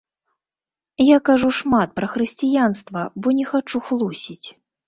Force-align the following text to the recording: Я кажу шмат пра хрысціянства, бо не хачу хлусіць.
Я 1.07 1.17
кажу 1.29 1.51
шмат 1.59 1.93
пра 1.99 2.07
хрысціянства, 2.13 3.07
бо 3.23 3.27
не 3.41 3.45
хачу 3.51 3.79
хлусіць. 3.93 4.47